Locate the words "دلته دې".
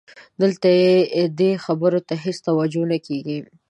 0.41-1.51